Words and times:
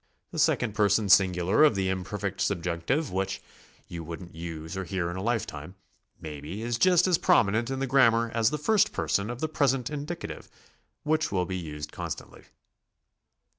The 0.31 0.39
second 0.39 0.73
person 0.73 1.09
singular 1.09 1.63
of 1.63 1.75
the 1.75 1.87
imperfect 1.87 2.41
subjunctive, 2.41 3.11
which 3.11 3.39
you 3.87 4.03
wouldn't 4.03 4.33
use 4.33 4.75
or 4.75 4.83
hear 4.83 5.11
in 5.11 5.15
a 5.15 5.21
lifetime, 5.21 5.75
maybe, 6.19 6.63
is 6.63 6.79
just 6.79 7.05
as 7.05 7.19
prominent 7.19 7.69
in 7.69 7.77
the 7.77 7.85
grammar 7.85 8.31
as 8.33 8.49
the 8.49 8.57
first 8.57 8.93
person 8.93 9.29
of 9.29 9.41
the 9.41 9.47
present 9.47 9.91
indicative, 9.91 10.49
which 11.03 11.31
will 11.31 11.45
be 11.45 11.55
used 11.57 11.91
constantly. 11.91 12.45